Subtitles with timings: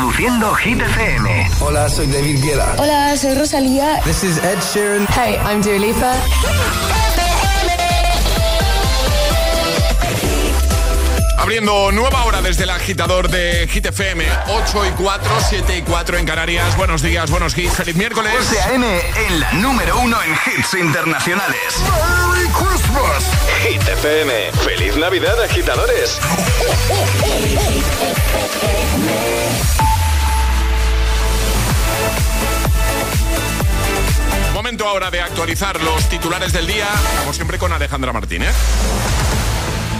[0.00, 1.50] Reproduciendo Hit FM.
[1.60, 2.74] Hola, soy David Guetta.
[2.78, 4.00] Hola, soy Rosalía.
[4.04, 5.06] This is Ed Sheeran.
[5.08, 6.14] Hey, I'm Dua Lipa.
[11.36, 16.16] Abriendo nueva hora desde el agitador de Hit FM, 8 y 4, 7 y 4
[16.16, 16.74] en Canarias.
[16.78, 18.32] Buenos días, buenos hits, feliz miércoles.
[18.38, 18.86] José A.M.
[19.28, 21.60] en la número uno en hits internacionales.
[21.82, 23.24] ¡Merry Christmas!
[23.68, 26.18] Hit FM, feliz Navidad, agitadores.
[34.60, 36.86] Momento ahora de actualizar los titulares del día,
[37.20, 38.54] como siempre con Alejandra Martínez.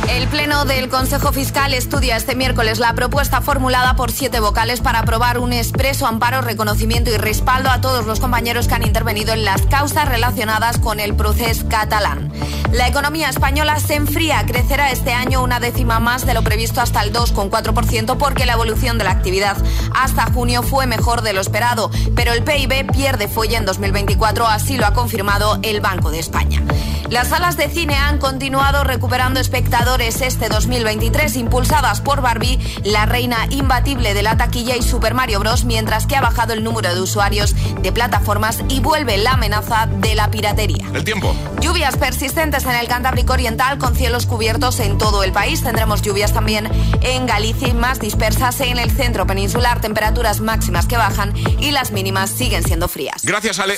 [0.09, 5.01] El Pleno del Consejo Fiscal estudia este miércoles la propuesta formulada por siete vocales para
[5.01, 9.45] aprobar un expreso amparo, reconocimiento y respaldo a todos los compañeros que han intervenido en
[9.45, 12.33] las causas relacionadas con el proceso catalán.
[12.73, 17.03] La economía española se enfría, crecerá este año una décima más de lo previsto hasta
[17.03, 19.57] el 2,4% porque la evolución de la actividad
[19.95, 24.77] hasta junio fue mejor de lo esperado, pero el PIB pierde folla en 2024, así
[24.77, 26.63] lo ha confirmado el Banco de España.
[27.09, 33.49] Las salas de cine han continuado recuperando espectadores este 2023 impulsadas por Barbie, la reina
[33.51, 37.01] imbatible de la taquilla y Super Mario Bros, mientras que ha bajado el número de
[37.01, 40.87] usuarios de plataformas y vuelve la amenaza de la piratería.
[40.95, 41.35] El tiempo.
[41.61, 45.63] Lluvias persistentes en el Cantábrico Oriental con cielos cubiertos en todo el país.
[45.65, 46.71] Tendremos lluvias también
[47.03, 49.81] en Galicia y más dispersas en el centro peninsular.
[49.81, 53.25] Temperaturas máximas que bajan y las mínimas siguen siendo frías.
[53.25, 53.77] Gracias, Ale.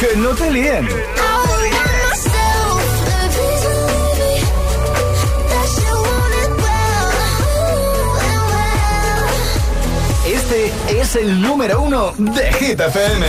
[0.00, 0.88] Que no te líen.
[10.26, 13.26] Este es el número uno de Hit FM.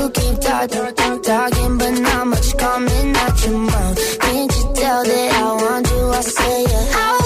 [0.00, 4.19] You keep talking, talking, but much coming mouth.
[4.30, 6.08] Can't you tell that I want you?
[6.08, 6.92] I say yeah.
[6.94, 7.19] I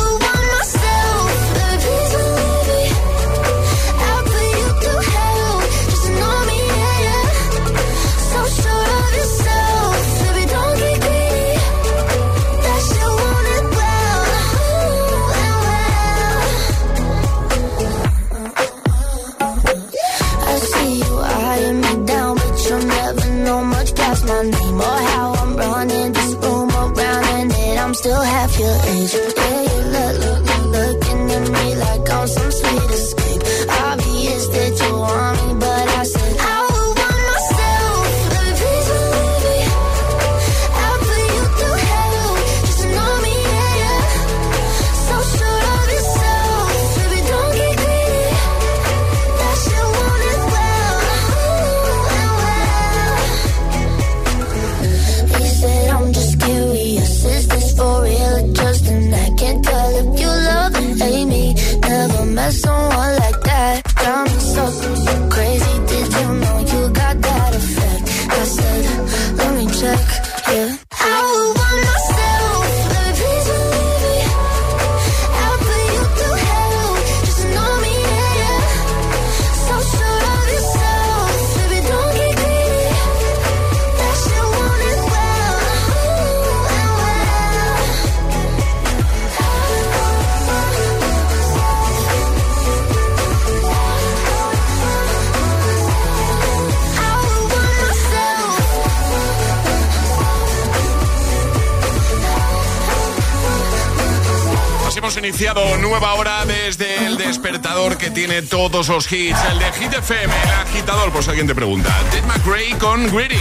[105.81, 107.04] nueva hora desde
[107.35, 109.37] despertador que tiene todos los hits.
[109.51, 111.11] El de Hit FM, el agitador.
[111.11, 111.93] Pues alguien te pregunta.
[112.13, 113.41] Ted McRae con Greedy.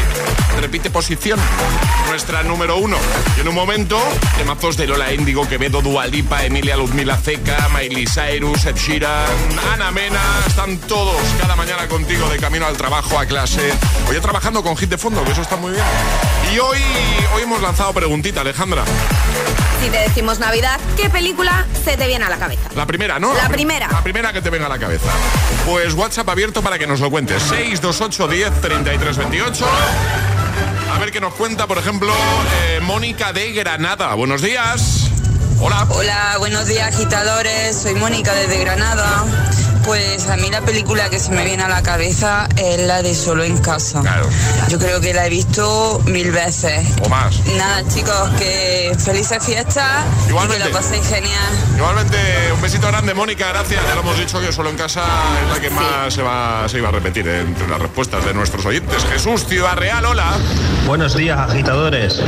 [0.60, 1.40] Repite posición.
[2.10, 2.98] Nuestra número uno.
[3.38, 4.02] Y en un momento,
[4.36, 9.30] temazos de Lola Índigo, Quevedo, Dualipa, Emilia Luzmila Ceca, Miley Cyrus, Ed Sheeran,
[9.74, 10.22] Ana Mena.
[10.48, 13.74] Están todos cada mañana contigo de camino al trabajo, a clase.
[14.10, 15.86] Hoy trabajando con hit de fondo, que eso está muy bien.
[16.52, 16.80] Y hoy,
[17.36, 18.84] hoy hemos lanzado preguntita, Alejandra.
[19.84, 22.70] Si te decimos Navidad, ¿qué película se te viene a la cabeza?
[22.74, 23.34] La primera, ¿no?
[23.34, 23.83] La primera.
[23.92, 25.10] La primera que te venga a la cabeza.
[25.66, 27.42] Pues WhatsApp abierto para que nos lo cuentes.
[27.44, 29.66] 628 10 33 28.
[30.94, 34.14] A ver qué nos cuenta, por ejemplo, eh, Mónica de Granada.
[34.14, 35.10] Buenos días.
[35.60, 35.88] Hola.
[35.90, 39.24] Hola, buenos días agitadores, soy Mónica desde Granada.
[39.84, 43.14] Pues a mí la película que se me viene a la cabeza es la de
[43.14, 44.00] Solo en casa.
[44.02, 44.30] Claro.
[44.70, 46.88] Yo creo que la he visto mil veces.
[47.04, 47.36] O más.
[47.58, 50.64] Nada, chicos, que felices fiestas Igualmente.
[50.64, 51.54] y que lo paséis genial.
[51.76, 52.18] Igualmente,
[52.56, 53.82] un besito grande, Mónica, gracias.
[53.88, 55.02] Ya lo hemos dicho que solo en casa
[55.46, 58.66] es la que más se, va, se iba a repetir entre las respuestas de nuestros
[58.66, 59.04] oyentes.
[59.12, 60.32] Jesús, Ciudad Real, hola.
[60.88, 62.22] Buenos días, agitadores.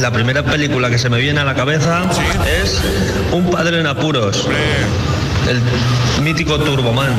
[0.00, 2.20] La primera película que se me viene a la cabeza Sí.
[2.62, 2.80] es
[3.32, 4.56] Un padre en apuros, Hombre,
[5.48, 5.62] el
[6.22, 7.14] mítico Turboman,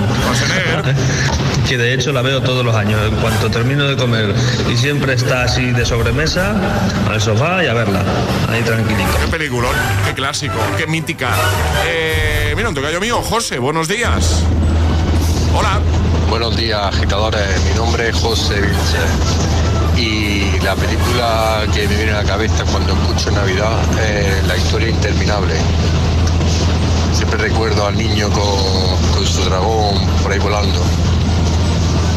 [1.67, 3.01] que de hecho la veo todos los años.
[3.07, 4.33] En cuanto termino de comer
[4.71, 6.55] y siempre está así de sobremesa,
[7.09, 8.03] al sofá y a verla,
[8.49, 9.09] ahí tranquilito.
[9.21, 11.29] Qué peliculón, qué clásico, qué mítica.
[11.87, 14.43] Eh, mira, un tocayo mío, José, buenos días.
[15.55, 15.79] Hola.
[16.29, 17.41] Buenos días, agitadores.
[17.67, 18.99] Mi nombre es José Vilche.
[19.97, 24.89] Y la película que me viene a la cabeza cuando escucho Navidad es La historia
[24.89, 25.55] interminable.
[27.19, 30.81] Siempre recuerdo al niño con, con su dragón por ahí volando,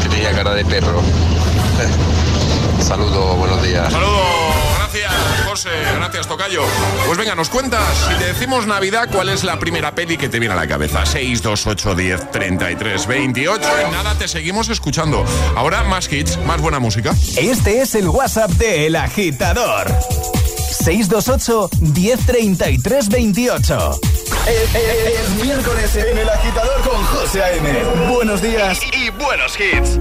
[0.01, 1.01] que tenía cara de perro.
[2.81, 3.91] Saludos, buenos días.
[3.91, 4.23] Saludos,
[4.77, 5.11] gracias,
[5.45, 6.63] José, gracias, Tocayo.
[7.05, 10.39] Pues venga, nos cuentas, si te decimos Navidad, ¿cuál es la primera peli que te
[10.39, 11.05] viene a la cabeza?
[11.05, 13.61] 628 10 33 28.
[13.85, 15.25] En nada, te seguimos escuchando.
[15.57, 17.13] Ahora más hits, más buena música.
[17.35, 19.93] Este es el WhatsApp de El Agitador.
[20.73, 23.99] 628 1033 28.
[24.47, 27.83] Es, es- es miércoles en El Agitador con José A.M.
[28.13, 29.97] Buenos días y buenos hits.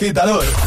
[0.00, 0.59] Agitador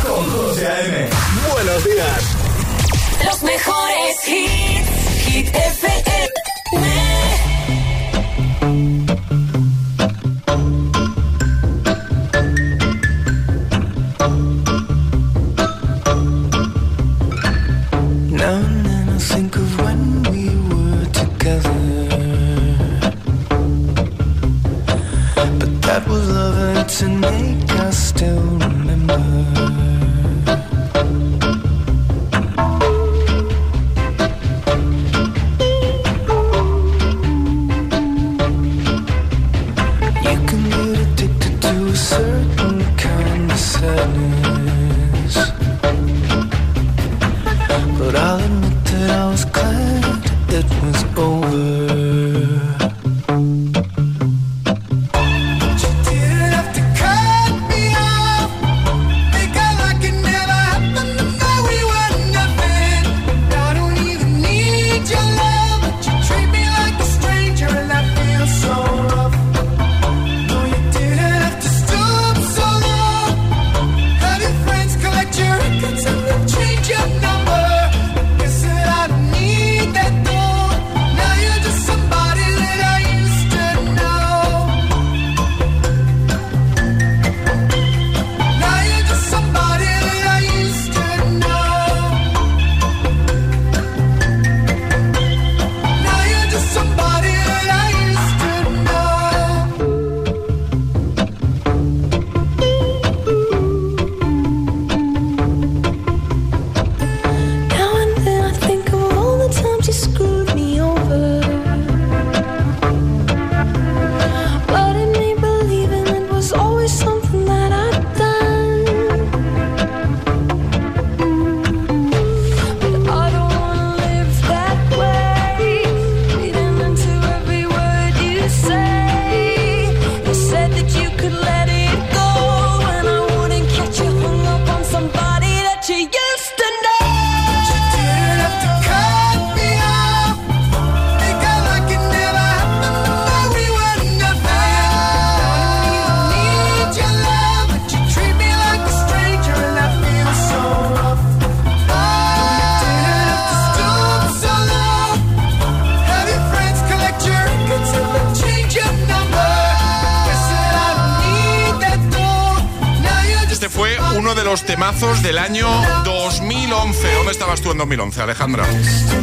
[168.23, 168.65] Alejandra?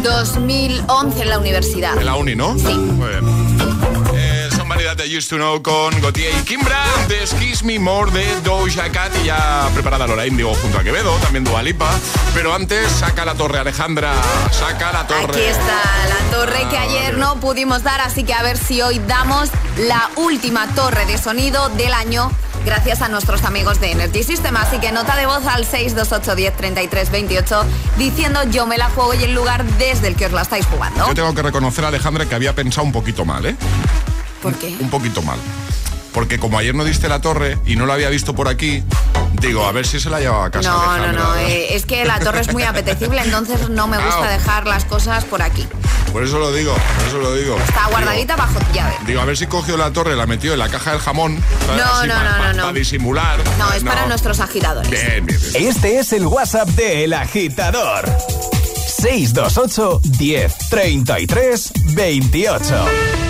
[0.02, 1.98] 2011 en la universidad.
[1.98, 2.56] En la uni, ¿no?
[2.58, 2.74] Sí.
[2.74, 3.24] Muy bien.
[4.14, 8.10] Eh, son variedad de Used to Know con Gautier y Kimbra, de Kiss Me More
[8.10, 11.90] de Doja Cat y ya preparada Lola Indigo junto a Quevedo, también Dualipa.
[12.34, 14.12] Pero antes, saca la torre, Alejandra,
[14.50, 15.32] saca la torre.
[15.32, 18.98] Aquí está la torre que ayer no pudimos dar, así que a ver si hoy
[19.06, 22.30] damos la última torre de sonido del año
[22.64, 24.56] gracias a nuestros amigos de Energy System.
[24.56, 27.64] Así que nota de voz al 628 10 33 28
[27.98, 31.06] diciendo yo me la juego y el lugar desde el que os la estáis jugando.
[31.06, 33.56] Yo tengo que reconocer, Alejandra, que había pensado un poquito mal, ¿eh?
[34.42, 34.76] ¿Por qué?
[34.80, 35.38] Un poquito mal.
[36.12, 38.82] Porque como ayer no diste la torre y no la había visto por aquí,
[39.40, 40.70] digo, a ver si se la llevaba a casa.
[40.70, 44.28] No, no, no, eh, es que la torre es muy apetecible, entonces no me gusta
[44.28, 45.66] dejar las cosas por aquí.
[46.12, 47.56] Por eso lo digo, por eso lo digo.
[47.56, 48.94] Está guardadita bajo llave.
[49.06, 51.40] Digo, a ver si cogió la torre, la metió en la caja del jamón.
[51.68, 53.38] No, no, no, no, Para disimular.
[53.58, 54.90] No, es para nuestros agitadores.
[54.90, 55.68] Bien, bien, bien.
[55.68, 58.06] Este es el WhatsApp de El Agitador.
[59.00, 63.29] 628 10 33 28.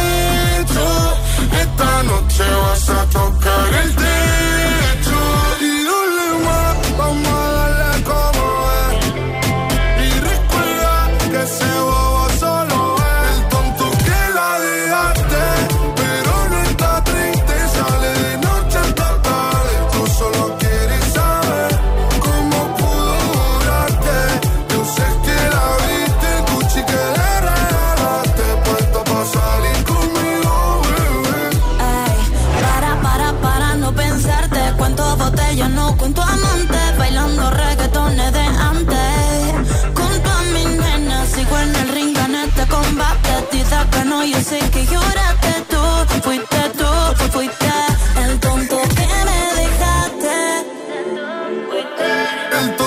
[2.41, 2.70] say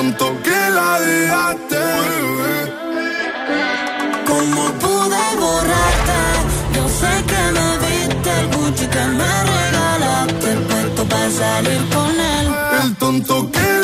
[0.05, 1.83] tanto que la dejaste.
[4.27, 6.21] Como pude borrarte,
[6.75, 12.11] yo sé que me viste el Gucci que me regalaste, el puesto para salir con
[12.11, 12.47] él.
[12.83, 13.84] El tonto que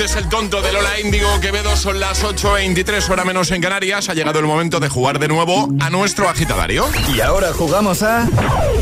[0.00, 1.76] Es el tonto de Lola Índigo Quevedo.
[1.76, 4.08] Son las 8.23, hora menos en Canarias.
[4.08, 6.88] Ha llegado el momento de jugar de nuevo a nuestro agitadario.
[7.14, 8.26] Y ahora jugamos a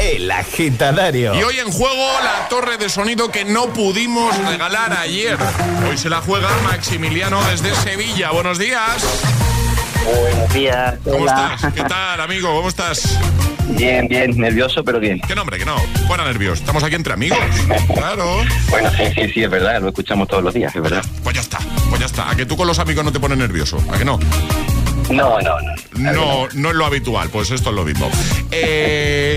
[0.00, 1.34] El Agitadario.
[1.34, 5.36] Y hoy en juego la torre de sonido que no pudimos regalar ayer.
[5.90, 8.30] Hoy se la juega Maximiliano desde Sevilla.
[8.30, 9.02] Buenos días.
[10.04, 10.94] Buenos días.
[11.02, 11.72] ¿Cómo estás?
[11.74, 12.54] ¿Qué tal, amigo?
[12.54, 13.18] ¿Cómo estás?
[13.68, 15.20] Bien, bien, nervioso, pero bien.
[15.26, 15.58] ¿Qué nombre?
[15.58, 15.76] Que no,
[16.06, 16.60] fuera nervioso.
[16.60, 17.38] Estamos aquí entre amigos.
[17.94, 18.42] claro.
[18.70, 21.04] Bueno, sí, sí, sí, es verdad, lo escuchamos todos los días, es verdad.
[21.22, 22.30] Pues ya está, pues ya está.
[22.30, 23.82] ¿A que tú con los amigos no te pones nervioso?
[23.90, 24.18] ¿A que no?
[25.10, 26.12] No, no, no.
[26.12, 28.10] No, no es lo habitual, pues esto es lo mismo.
[28.50, 29.27] Eh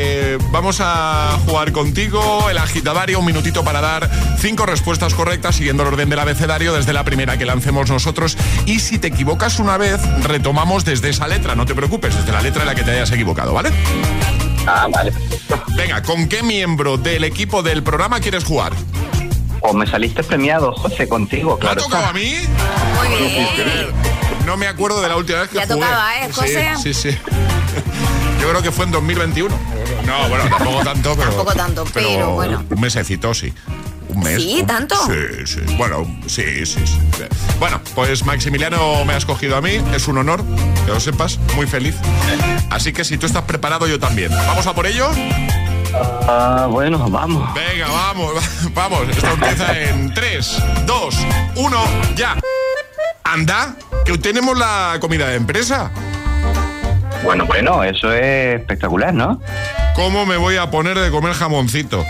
[0.52, 4.10] vamos a jugar contigo el agitadario, un minutito para dar
[4.40, 8.38] cinco respuestas correctas siguiendo el orden del abecedario desde la primera que lancemos nosotros.
[8.66, 12.42] Y si te equivocas una vez, retomamos desde esa letra, no te preocupes, desde la
[12.42, 13.72] letra en la que te hayas equivocado, ¿vale?
[14.68, 15.12] Ah, vale.
[15.76, 18.74] Venga, ¿con qué miembro del equipo del programa quieres jugar?
[19.62, 21.84] O me saliste premiado, José, contigo, ¿Me ha claro.
[21.84, 22.34] tocado a mí?
[22.98, 23.48] Muy bien.
[24.46, 25.76] No me acuerdo de la última vez que Ya jugué.
[25.76, 26.70] tocaba, ¿eh, José?
[26.82, 27.18] Sí, sí, sí.
[28.42, 29.56] Yo creo que fue en 2021.
[30.12, 31.28] No, bueno, tampoco tanto, pero...
[31.30, 32.64] Tampoco tanto, pero bueno.
[32.70, 33.54] Un mesecito, sí.
[34.10, 34.36] Un mes.
[34.42, 34.58] ¿Sí?
[34.60, 34.96] un- ¿Tanto?
[35.08, 35.62] Sí, sí.
[35.78, 37.00] Bueno, sí, sí, sí.
[37.60, 39.82] Bueno, pues Maximiliano me ha escogido a mí.
[39.94, 40.44] Es un honor,
[40.86, 41.40] que lo sepas.
[41.56, 41.96] Muy feliz.
[42.70, 44.32] Así que si tú estás preparado, yo también.
[44.32, 45.10] ¿Vamos a por ello?
[46.28, 47.50] Ah, bueno, vamos.
[47.54, 48.34] Venga, vamos,
[48.74, 49.08] vamos.
[49.10, 51.16] Esto empieza en 3, 2,
[51.56, 51.84] 1,
[52.18, 52.36] ya.
[53.24, 55.90] Anda, que tenemos la comida de empresa.
[57.24, 59.40] Bueno, bueno, eso es espectacular, ¿no?
[59.96, 62.06] ¿Cómo me voy a poner de comer jamoncito?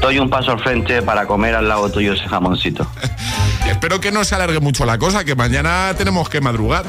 [0.00, 2.90] Doy un paso al frente para comer al lado tuyo ese jamoncito.
[3.68, 6.84] Espero que no se alargue mucho la cosa, que mañana tenemos que madrugar.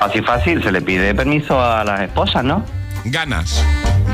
[0.00, 2.64] Así fácil, se le pide permiso a las esposas, ¿no?
[3.04, 3.64] Ganas,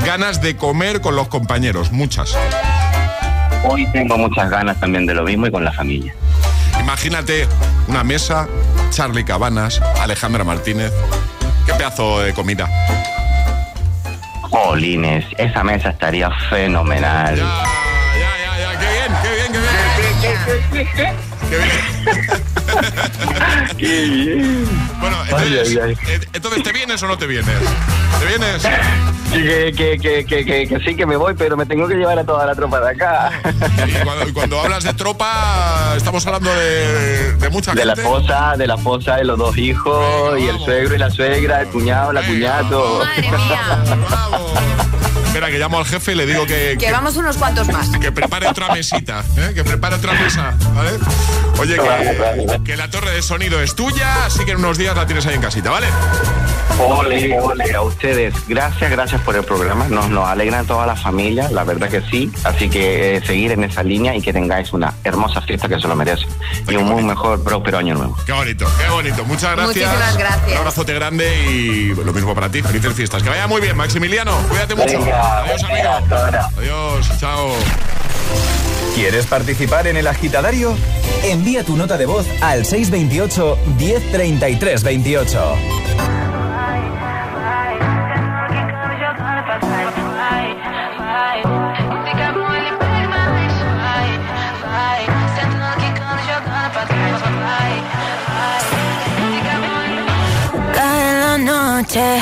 [0.05, 2.35] ganas de comer con los compañeros, muchas.
[3.63, 6.15] Hoy tengo muchas ganas también de lo mismo y con la familia.
[6.79, 7.47] Imagínate
[7.87, 8.47] una mesa,
[8.91, 10.91] Charlie Cabanas, Alejandra Martínez.
[11.65, 12.69] Qué pedazo de comida.
[14.55, 17.35] Jolines, esa mesa estaría fenomenal.
[17.35, 17.43] Ya,
[18.17, 19.51] ya, ya, ya, qué bien, qué bien,
[20.71, 21.15] qué bien.
[21.49, 22.43] Qué bien.
[23.77, 24.65] Qué bien.
[24.99, 27.55] Bueno, Ay, entonces, ay, eh, entonces, ¿te vienes o no te vienes?
[28.19, 28.63] ¿Te vienes?
[29.31, 32.17] Que, que, que, que, que, que sí que me voy, pero me tengo que llevar
[32.17, 33.31] a toda la tropa de acá.
[33.87, 38.09] Y cuando, cuando hablas de tropa, estamos hablando de, de mucha De la gente.
[38.09, 41.61] esposa, de la esposa, de los dos hijos, Venga, y el suegro y la suegra,
[41.61, 42.99] el cuñado, la Venga, cuñato.
[43.03, 43.83] Madre mía.
[44.09, 44.51] Vamos.
[45.45, 47.89] Espera, que llamo al jefe y le digo que, Que que, vamos unos cuantos más.
[47.89, 49.51] que prepare otra mesita, ¿eh?
[49.53, 50.91] que prepare otra mesa, ¿vale?
[51.59, 55.05] Oye, que, que la torre de sonido es tuya, así que en unos días la
[55.05, 55.87] tienes ahí en casita, ¿vale?
[56.77, 58.33] Ole, ole, a ustedes.
[58.47, 59.87] Gracias, gracias por el programa.
[59.87, 62.29] Nos, nos alegra a toda la familia, la verdad que sí.
[62.43, 65.87] Así que eh, seguir en esa línea y que tengáis una hermosa fiesta que se
[65.87, 66.25] lo merece.
[66.67, 68.17] Y un muy mejor, próspero año nuevo.
[68.25, 69.23] Qué bonito, qué bonito.
[69.23, 69.67] Muchas gracias.
[69.87, 70.51] Muchísimas gracias.
[70.51, 72.61] Un abrazote grande y lo mismo para ti.
[72.61, 73.23] Felices fiestas.
[73.23, 74.35] Que vaya muy bien, Maximiliano.
[74.49, 74.99] Cuídate mucho.
[74.99, 75.89] Venga, Adiós, amigo.
[76.57, 77.49] Adiós, chao.
[78.95, 80.75] ¿Quieres participar en el agitadario?
[81.23, 85.55] Envía tu nota de voz al 628 1033 28.
[100.73, 102.21] Cae la noche,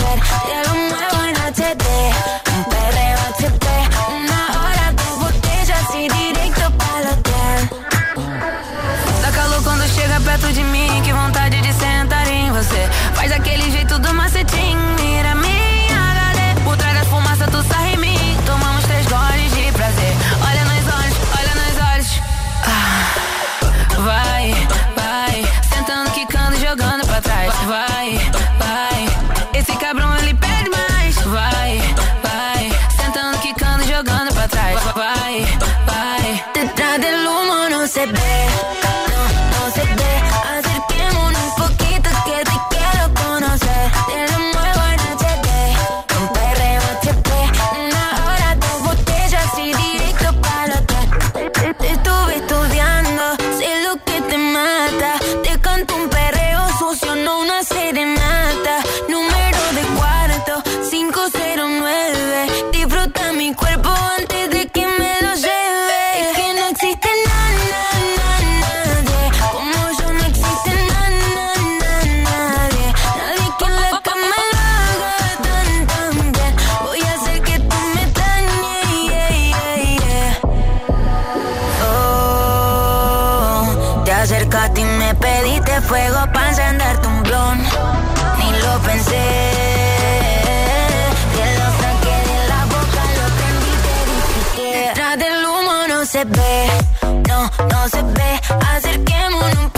[85.81, 87.57] Fuego para encenderte un blon.
[88.37, 89.25] Ni lo pensé.
[91.35, 96.25] Te lo saqué de la boca, lo prendí, te dije detrás del humo no se
[96.25, 96.67] ve,
[97.27, 97.39] no,
[97.69, 98.41] no se ve.
[98.75, 99.70] Acerquémonos un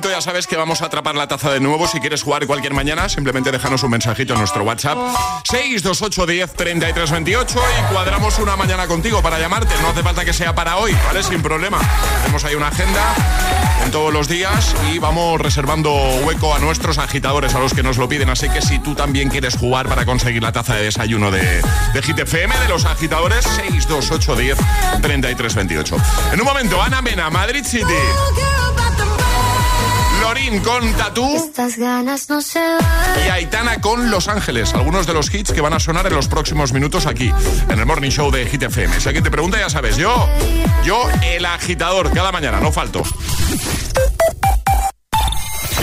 [0.00, 1.86] ya sabes que vamos a atrapar la taza de nuevo.
[1.86, 4.96] Si quieres jugar cualquier mañana, simplemente déjanos un mensajito en nuestro WhatsApp
[5.44, 9.74] 628 10 33 28 y cuadramos una mañana contigo para llamarte.
[9.82, 11.22] No hace falta que sea para hoy, ¿vale?
[11.22, 11.78] Sin problema.
[12.22, 13.14] Tenemos ahí una agenda
[13.84, 15.92] en todos los días y vamos reservando
[16.24, 18.30] hueco a nuestros agitadores, a los que nos lo piden.
[18.30, 22.02] Así que si tú también quieres jugar para conseguir la taza de desayuno de, de
[22.02, 24.58] Hit FM, de los agitadores, 628 10
[25.02, 25.96] 33 28.
[26.32, 27.84] En un momento, Ana Mena, Madrid City.
[30.32, 32.80] Lorín con Tatú Estas ganas no se van.
[33.26, 34.72] y Aitana con Los Ángeles.
[34.72, 37.30] Algunos de los hits que van a sonar en los próximos minutos aquí,
[37.68, 38.98] en el Morning Show de Hit FM.
[38.98, 40.26] Si alguien te pregunta, ya sabes, yo,
[40.86, 43.02] yo, el agitador, cada mañana, no falto.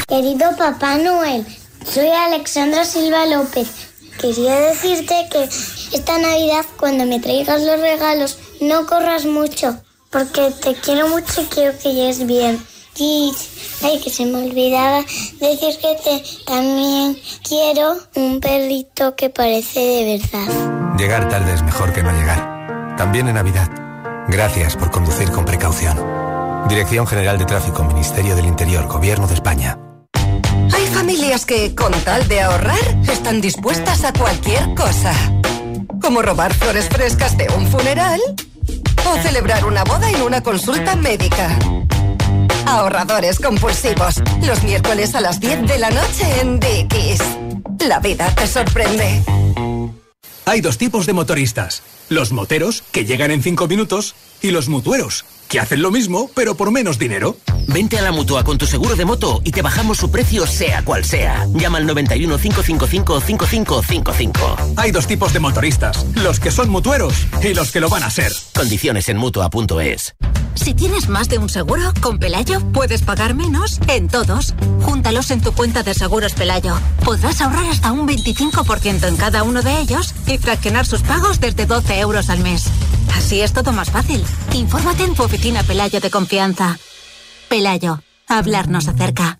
[0.08, 1.46] Querido Papá Noel,
[1.86, 3.70] soy Alexandra Silva López.
[4.20, 5.44] Quería decirte que
[5.96, 11.46] esta Navidad, cuando me traigas los regalos, no corras mucho, porque te quiero mucho y
[11.46, 12.60] quiero que llegues bien.
[13.00, 13.34] Y,
[13.82, 15.00] ay, que se me olvidaba
[15.40, 20.98] decir que te también quiero un perrito que parece de verdad.
[20.98, 22.96] Llegar tarde es mejor que no llegar.
[22.98, 23.70] También en Navidad.
[24.28, 25.98] Gracias por conducir con precaución.
[26.68, 29.80] Dirección General de Tráfico, Ministerio del Interior, Gobierno de España.
[30.74, 35.14] Hay familias que, con tal de ahorrar, están dispuestas a cualquier cosa.
[36.02, 38.20] Como robar flores frescas de un funeral
[39.10, 41.58] o celebrar una boda en una consulta médica.
[42.69, 44.21] Ahorradores compulsivos.
[44.45, 47.19] Los miércoles a las 10 de la noche en Dickies.
[47.79, 49.23] La vida te sorprende.
[50.45, 51.82] Hay dos tipos de motoristas.
[52.10, 56.56] Los moteros, que llegan en 5 minutos, y los mutueros, que hacen lo mismo, pero
[56.56, 57.36] por menos dinero.
[57.68, 60.84] Vente a la mutua con tu seguro de moto y te bajamos su precio sea
[60.84, 61.46] cual sea.
[61.54, 64.58] Llama al 91 555 5555.
[64.78, 66.06] Hay dos tipos de motoristas.
[66.16, 68.32] Los que son mutueros y los que lo van a ser.
[68.56, 70.16] Condiciones en mutua.es.
[70.56, 74.54] Si tienes más de un seguro, con Pelayo puedes pagar menos en todos.
[74.82, 76.78] Júntalos en tu cuenta de seguros Pelayo.
[77.06, 81.66] Podrás ahorrar hasta un 25% en cada uno de ellos y fraccionar sus pagos desde
[81.66, 82.66] 12 euros al mes.
[83.16, 84.24] Así es todo más fácil.
[84.54, 86.78] Infórmate en tu oficina Pelayo de confianza.
[87.47, 89.39] Pelayo, hablarnos acerca.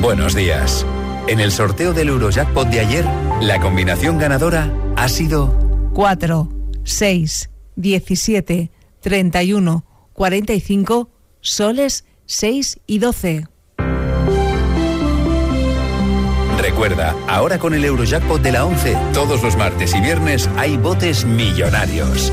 [0.00, 0.86] Buenos días.
[1.26, 3.04] En el sorteo del Eurojackpot de ayer,
[3.40, 5.52] la combinación ganadora ha sido
[5.94, 6.48] 4,
[6.84, 13.46] 6, 17, 31, 45, soles 6 y 12.
[16.58, 21.24] Recuerda, ahora con el Eurojackpot de la 11, todos los martes y viernes hay botes
[21.24, 22.32] millonarios.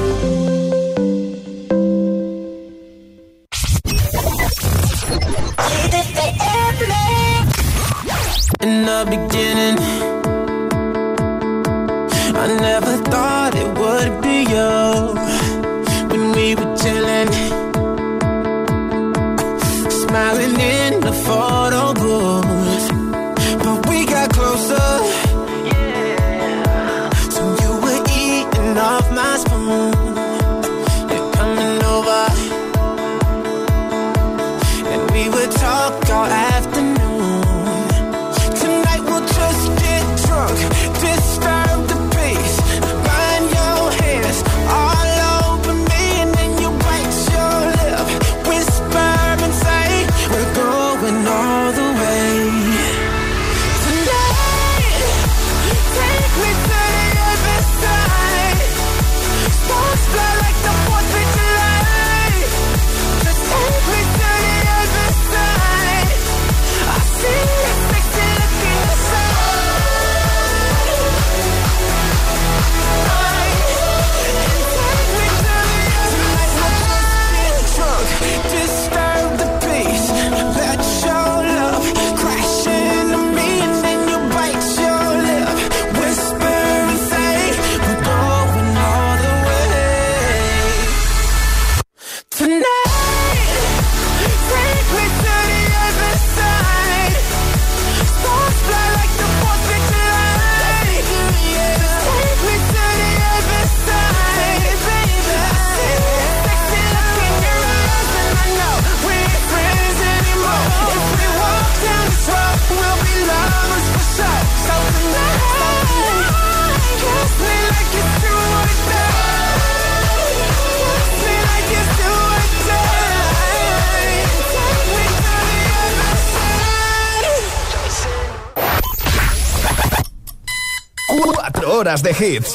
[131.81, 132.53] horas de hits.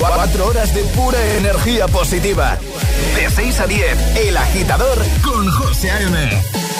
[0.00, 2.58] 4 horas de pura energía positiva.
[3.14, 6.16] De 6 a 10, El Agitador con José A.M.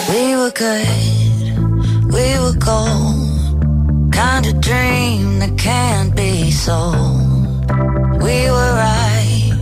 [0.09, 4.11] We were good, we were gold.
[4.11, 7.71] Kind of dream that can't be sold.
[8.19, 9.53] We were right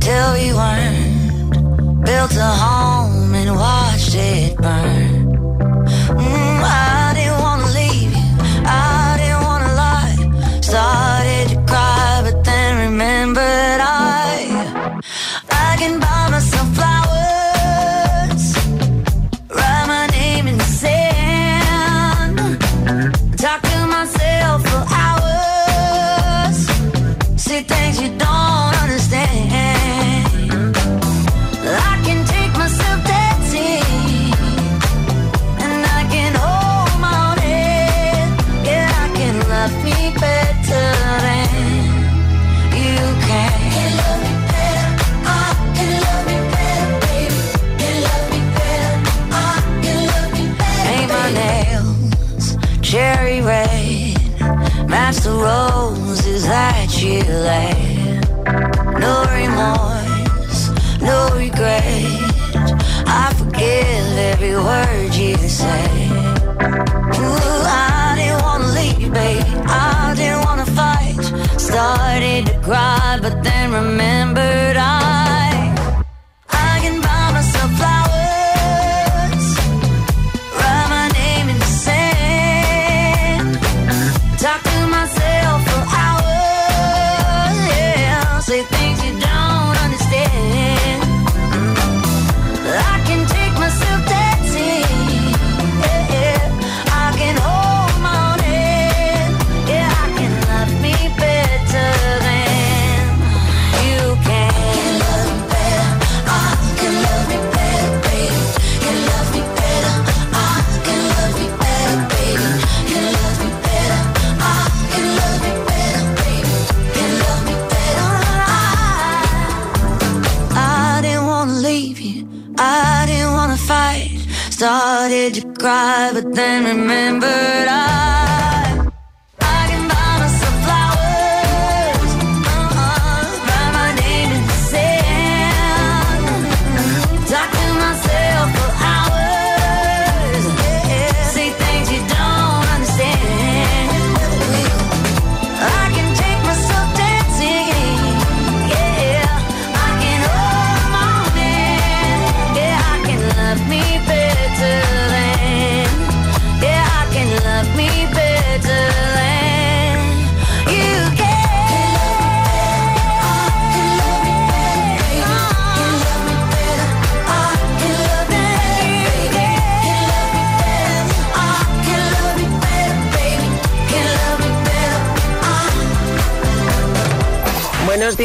[0.00, 2.04] till we weren't.
[2.04, 5.19] Built a home and watched it burn.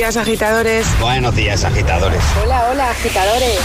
[0.05, 0.85] días, agitadores.
[0.99, 2.21] Buenos días, agitadores.
[2.43, 3.59] Hola, hola, agitadores.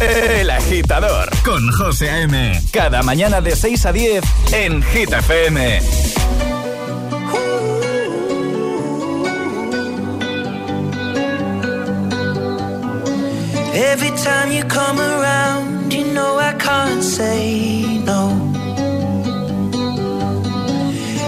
[0.00, 2.60] El agitador con José A.M.
[2.72, 5.80] Cada mañana de 6 a 10 en Gita FM.
[13.72, 18.32] Every time you come around, you know I can't say no.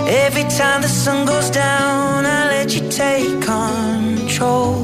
[0.08, 3.93] Every time the sun goes down, I let you take on.
[4.34, 4.83] control.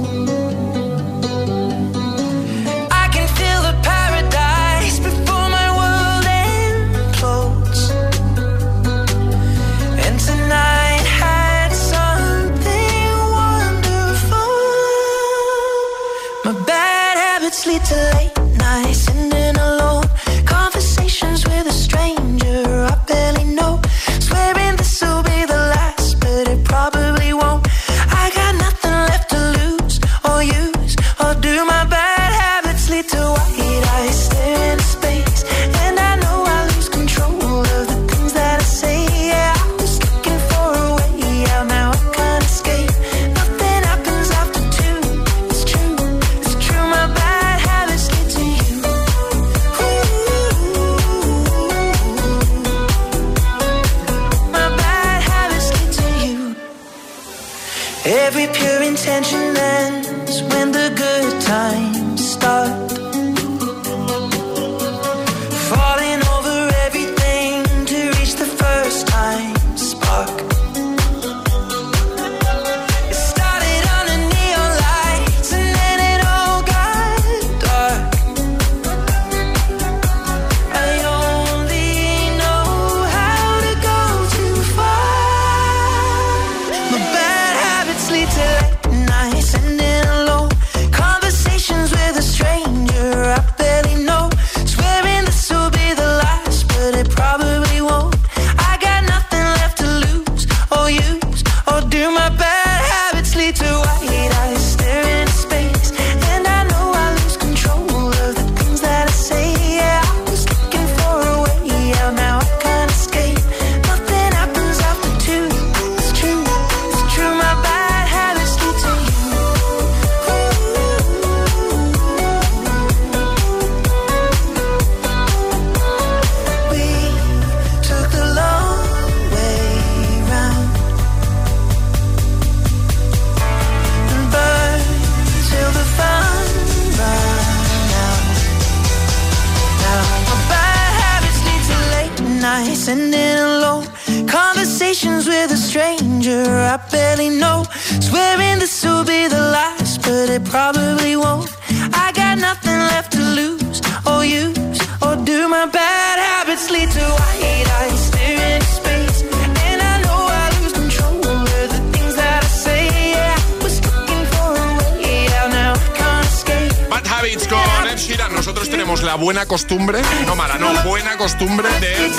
[169.14, 172.12] Buena costumbre, no mala, no, buena costumbre de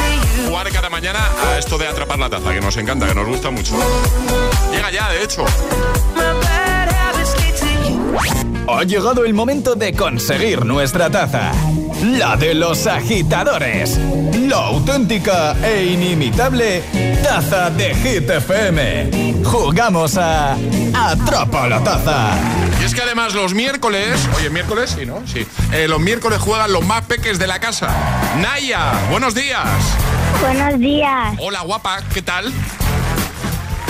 [0.45, 3.49] jugar cada mañana a esto de atrapar la taza, que nos encanta, que nos gusta
[3.51, 3.75] mucho.
[4.71, 5.45] Llega ya, de hecho.
[8.67, 11.51] Ha llegado el momento de conseguir nuestra taza.
[12.01, 13.99] La de los agitadores.
[14.47, 16.81] La auténtica e inimitable
[17.21, 19.43] taza de Hit FM.
[19.43, 20.57] Jugamos a
[20.93, 22.31] Atrapa la taza.
[22.81, 25.21] Y es que además los miércoles, oye, miércoles, sí, ¿no?
[25.27, 25.45] Sí.
[25.71, 27.89] Eh, los miércoles juegan los más peques de la casa.
[28.41, 29.61] Naya, buenos días.
[30.41, 31.35] Buenos días.
[31.39, 32.51] Hola, guapa, ¿qué tal?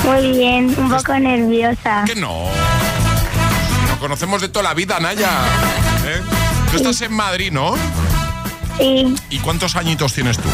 [0.04, 2.04] Muy bien, un poco nerviosa.
[2.06, 2.44] Que no.
[3.88, 5.30] Nos conocemos de toda la vida, Naya.
[6.72, 7.76] Tú estás en Madrid, ¿no?
[8.78, 10.48] Sí, ¿Y cuántos añitos tienes tú,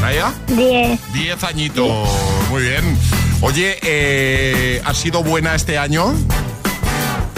[0.00, 0.32] Naya?
[0.46, 1.00] diez.
[1.12, 2.08] Diez añitos.
[2.48, 2.96] Muy bien.
[3.40, 6.14] Oye, eh, ¿has sido buena este año?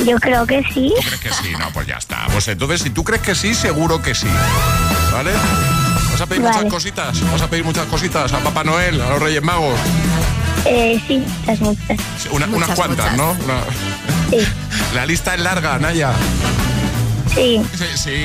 [0.07, 0.93] Yo creo que sí.
[0.95, 1.53] ¿Tú crees que sí?
[1.59, 2.27] No, pues ya está.
[2.31, 4.29] Pues entonces, si tú crees que sí, seguro que sí.
[5.13, 5.31] ¿Vale?
[6.13, 6.57] ¿Vas a pedir Vale.
[6.57, 7.31] muchas cositas?
[7.33, 9.79] ¿Vas a pedir muchas cositas a Papá Noel, a los Reyes Magos?
[10.67, 11.99] Eh, sí, muchas, muchas.
[12.31, 13.17] Una- unas cuantas, muchas.
[13.17, 13.31] ¿no?
[13.45, 13.61] Una-
[14.31, 14.39] Sí,
[14.95, 16.13] La lista es larga, Naya.
[17.37, 17.63] Sí.
[17.77, 18.25] Sí, sí.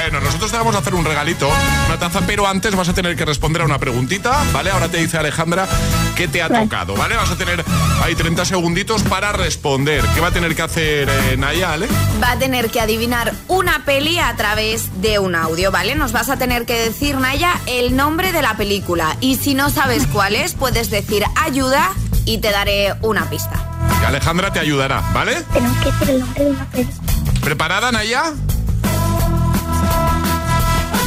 [0.00, 1.50] Bueno, nosotros te vamos a hacer un regalito,
[1.86, 4.70] una taza, pero antes vas a tener que responder a una preguntita, ¿vale?
[4.70, 5.68] Ahora te dice Alejandra
[6.16, 6.64] qué te ha Vale.
[6.64, 7.16] tocado, ¿vale?
[7.16, 7.62] Vas a tener
[8.02, 10.04] ahí 30 segunditos para responder.
[10.14, 11.88] ¿Qué va a tener que hacer eh, Naya, Ale?
[12.22, 15.94] Va a tener que adivinar una peli a través de un audio, ¿vale?
[15.94, 19.16] Nos vas a tener que decir, Naya, el nombre de la película.
[19.20, 21.90] Y si no sabes cuál es, puedes decir ayuda
[22.24, 23.68] y te daré una pista.
[24.00, 25.42] Y Alejandra te ayudará, ¿vale?
[25.52, 27.11] Tenemos que decir el nombre de una película.
[27.42, 28.32] ¿Preparada, Naya?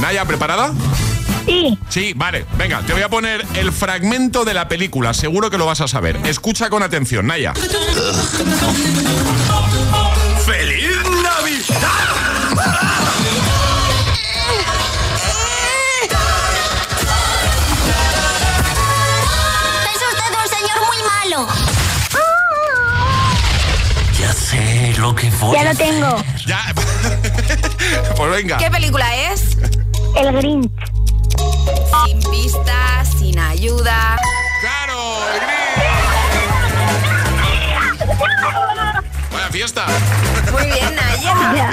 [0.02, 0.74] Naya, ¿preparada?
[1.46, 1.78] Sí.
[1.90, 2.46] Sí, vale.
[2.58, 5.14] Venga, te voy a poner el fragmento de la película.
[5.14, 6.18] Seguro que lo vas a saber.
[6.26, 7.54] Escucha con atención, Naya.
[10.46, 12.15] ¡Feliz Navidad!
[25.06, 26.24] Lo que voy Ya lo tengo.
[26.48, 26.74] Ya.
[28.18, 28.58] pues venga.
[28.58, 29.56] ¿Qué película es?
[30.16, 30.72] El Grinch.
[32.06, 34.18] Sin pistas, sin ayuda.
[34.62, 35.20] ¡Claro!
[39.32, 39.86] Vaya fiesta.
[40.52, 41.70] Muy bien, Naya.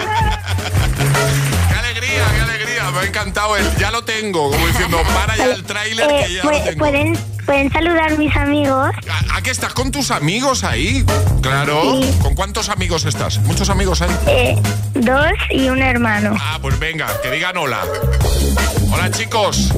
[1.68, 2.90] ¡Qué alegría, qué alegría!
[2.90, 4.50] Me ha encantado el ya lo tengo.
[4.50, 6.78] Como diciendo, para ya el tráiler Eh, que ya pu- lo tengo.
[6.78, 8.90] ¿pueden, ¿Pueden saludar mis amigos?
[9.10, 11.04] ¿A, a qué estás con tus amigos ahí?
[11.42, 12.00] Claro.
[12.00, 12.14] Sí.
[12.22, 13.38] ¿Con cuántos amigos estás?
[13.40, 14.10] ¿Muchos amigos ahí?
[14.28, 14.56] Eh,
[14.94, 16.36] dos y un hermano.
[16.40, 17.80] Ah, pues venga, que digan hola.
[18.92, 19.72] Hola, chicos.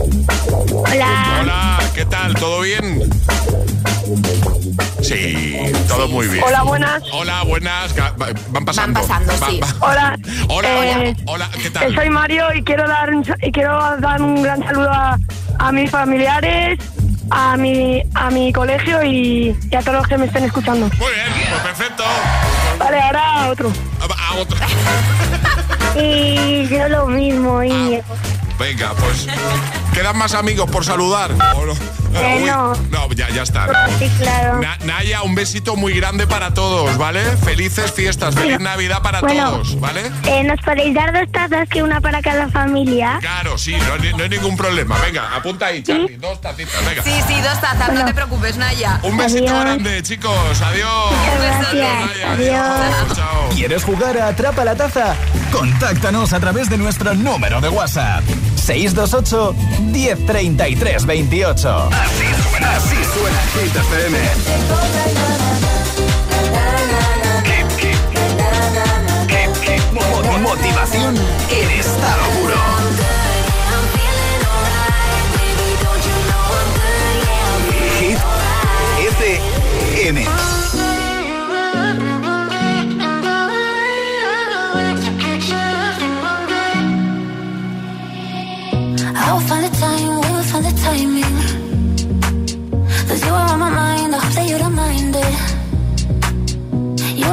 [0.73, 1.39] Hola.
[1.41, 2.35] Hola, ¿qué tal?
[2.35, 3.11] ¿Todo bien?
[5.03, 5.57] Sí,
[5.89, 6.45] todo muy bien.
[6.47, 7.03] Hola, buenas.
[7.13, 7.95] Hola, buenas.
[8.51, 9.01] Van pasando.
[9.07, 9.61] Van pasando, Va- sí.
[9.61, 10.19] va- Hola.
[10.49, 10.69] Hola,
[11.05, 11.95] Eh, hola, ¿qué eh, tal?
[11.95, 13.09] Soy Mario y quiero dar
[13.43, 15.19] y quiero dar un gran saludo a,
[15.59, 16.79] a mis familiares,
[17.31, 20.87] a mi, a mi colegio y, y a todos los que me estén escuchando.
[20.87, 22.05] Muy bien, pues perfecto.
[22.79, 23.73] Vale, ahora otro.
[24.01, 24.57] A, a otro.
[25.97, 28.03] Y yo lo mismo, Íñigo.
[28.59, 29.29] Venga, pues
[29.95, 31.31] ¿Quedan más amigos por saludar?
[31.55, 31.73] ¿O no?
[32.17, 32.73] Eh, Uy, no.
[32.91, 33.89] no, ya, ya está.
[33.99, 34.61] Sí, claro.
[34.61, 37.21] Na- Naya, un besito muy grande para todos, ¿vale?
[37.45, 39.51] Felices fiestas, feliz Navidad para Bueno.
[39.51, 40.03] todos, ¿vale?
[40.25, 43.19] Eh, ¿Nos podéis dar dos tazas que una para cada familia?
[43.21, 44.97] Claro, sí, no, hay- no hay ningún problema.
[44.99, 47.03] Venga, apunta ahí, Charlie, dos tacitas, venga.
[47.03, 49.01] Sí, sí, dos tazas, no te preocupes, Naya.
[49.03, 50.61] Un besito grande, chicos.
[50.63, 51.13] Adiós.
[51.41, 52.29] Gracias.
[52.33, 53.17] Adiós.
[53.17, 53.49] Chao.
[53.55, 55.15] ¿Quieres jugar a Atrapa la Taza?
[55.51, 58.23] Contáctanos a través de nuestro número de WhatsApp.
[58.57, 59.55] 628
[59.93, 61.89] 1033 28.
[61.93, 64.19] Así suena, así suena Hit FM.
[70.43, 71.17] Motivación
[71.51, 72.55] en estado puro.
[77.99, 78.19] Hit.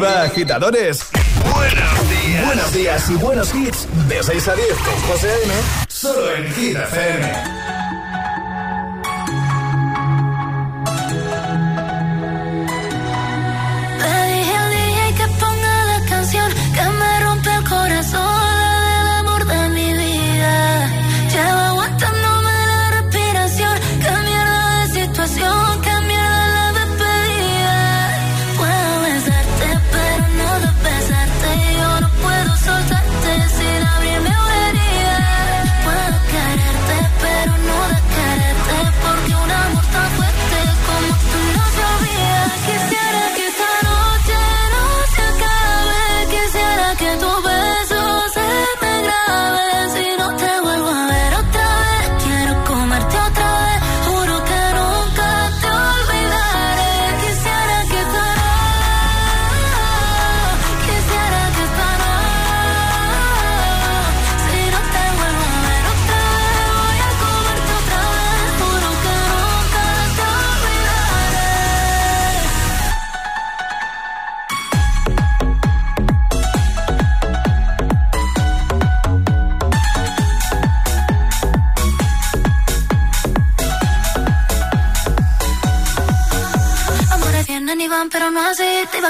[0.00, 1.06] Arriba, agitadores.
[1.52, 2.46] Buenos días.
[2.46, 3.86] Buenos días y buenos hits.
[4.08, 5.52] De 6 a 10 con José A.M.
[5.88, 7.79] Solo en Hit FM.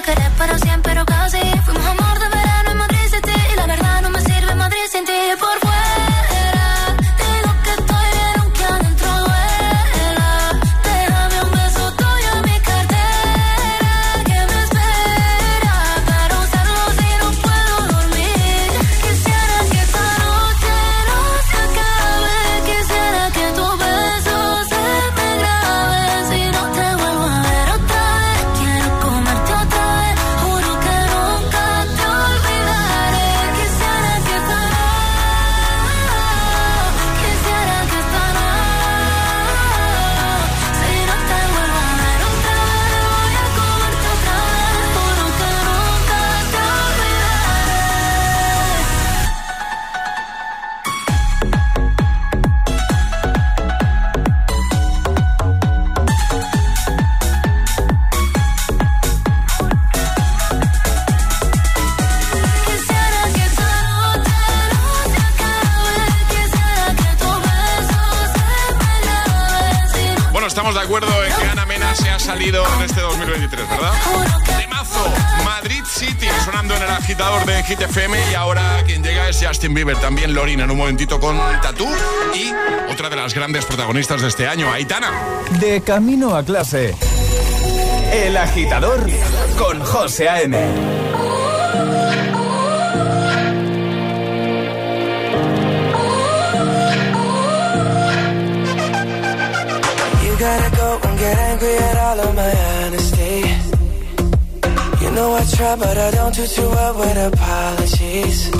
[0.06, 0.60] Así.
[0.60, 0.69] Te iba
[80.30, 81.86] también Lorin en un momentito con Tatú
[82.34, 82.52] y
[82.92, 85.10] otra de las grandes protagonistas de este año, Aitana.
[85.58, 86.94] De camino a clase.
[88.12, 89.08] El agitador
[89.58, 90.56] con José A.M.
[100.22, 102.52] You gotta go and get angry at all of my
[102.84, 103.44] honesty.
[105.02, 108.59] You know I try, but I don't do too well with apologies.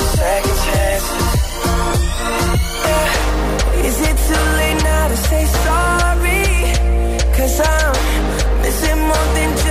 [4.09, 6.43] it too late now to say sorry?
[7.35, 9.70] Cause I'm missing more than just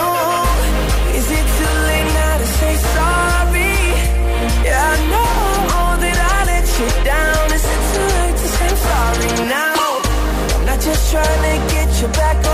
[12.01, 12.50] to get you back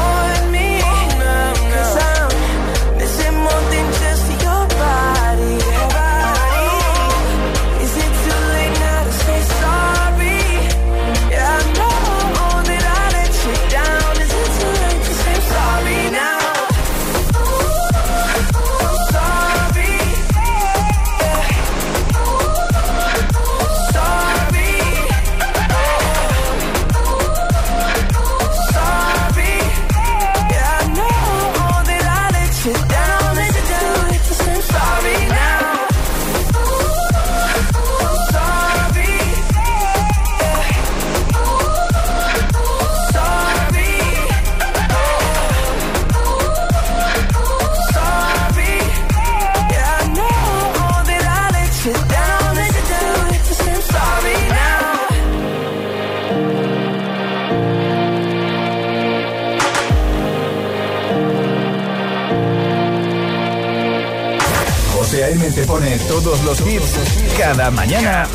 [67.72, 68.27] mañana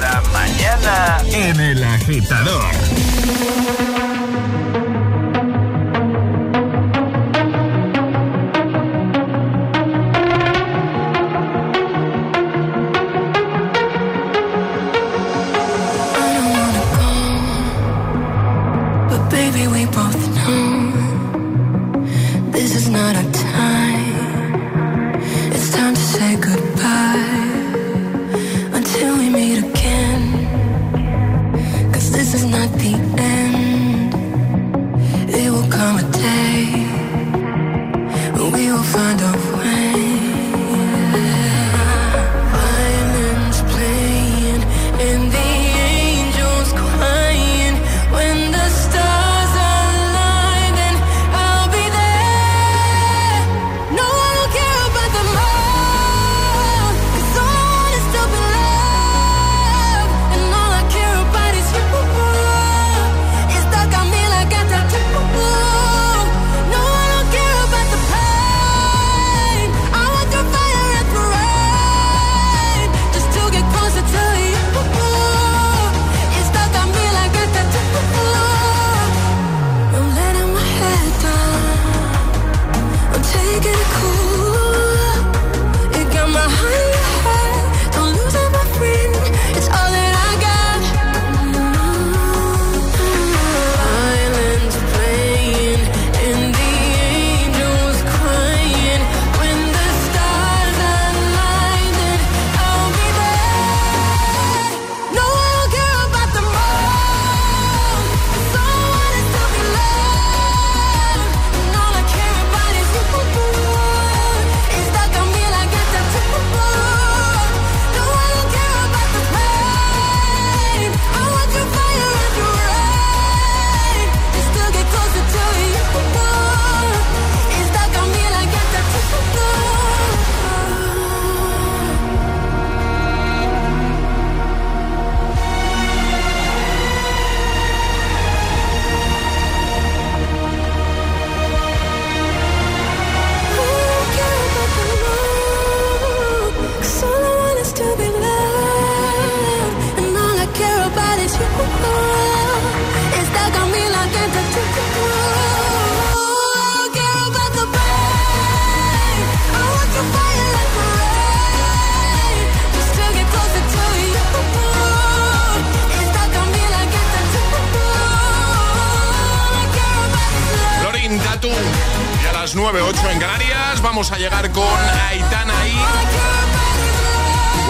[174.13, 174.65] a llegar con
[175.09, 175.73] Aitana y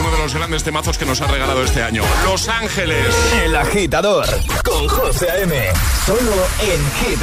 [0.00, 3.14] uno de los grandes temazos que nos ha regalado este año, Los Ángeles.
[3.44, 4.26] El agitador
[4.64, 5.54] con José A.M.
[6.04, 7.22] Solo en Hit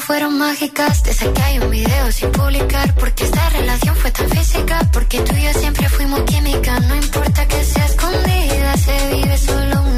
[0.00, 1.02] Fueron mágicas.
[1.02, 2.94] Te saqué hay un video sin publicar.
[2.94, 4.88] Porque esta relación fue tan física.
[4.92, 6.80] Porque tú y yo siempre fuimos química.
[6.80, 9.97] No importa que sea escondida, se vive solo una